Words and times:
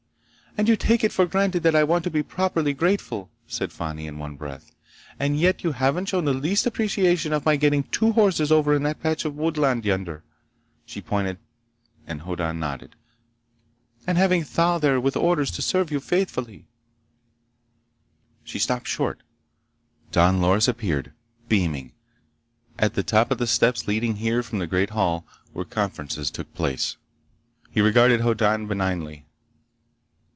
"And 0.57 0.67
you 0.67 0.75
take 0.75 1.01
it 1.05 1.13
for 1.13 1.25
granted 1.25 1.63
that 1.63 1.77
I 1.77 1.85
want 1.85 2.03
to 2.03 2.09
be 2.11 2.21
properly 2.21 2.73
grateful," 2.73 3.31
said 3.47 3.71
Fani 3.71 4.05
in 4.05 4.17
one 4.17 4.35
breath, 4.35 4.75
"and 5.17 5.39
yet 5.39 5.63
you 5.63 5.71
haven't 5.71 6.07
shown 6.07 6.25
the 6.25 6.33
least 6.33 6.65
appreciation 6.65 7.31
of 7.31 7.45
my 7.45 7.55
getting 7.55 7.83
two 7.83 8.11
horses 8.11 8.51
over 8.51 8.73
in 8.75 8.83
that 8.83 8.99
patch 9.01 9.23
of 9.23 9.37
woodland 9.37 9.85
yonder"—she 9.85 11.01
pointed 11.03 11.37
and 12.05 12.23
Hoddan 12.23 12.59
nodded—"and 12.59 14.17
having 14.17 14.43
Thal 14.43 14.77
there 14.77 14.99
with 14.99 15.15
orders 15.15 15.51
to 15.51 15.61
serve 15.61 15.89
you 15.89 16.01
faithfully—" 16.01 16.65
She 18.43 18.59
stopped 18.59 18.89
short. 18.89 19.21
Don 20.11 20.41
Loris 20.41 20.67
appeared, 20.67 21.13
beaming, 21.47 21.93
at 22.77 22.95
the 22.95 23.03
top 23.03 23.31
of 23.31 23.37
the 23.37 23.47
steps 23.47 23.87
leading 23.87 24.17
here 24.17 24.43
from 24.43 24.59
the 24.59 24.67
great 24.67 24.89
hall 24.89 25.25
where 25.53 25.63
conferences 25.63 26.29
took 26.29 26.53
place. 26.53 26.97
He 27.69 27.79
regarded 27.79 28.19
Hoddan 28.19 28.67
benignly. 28.67 29.25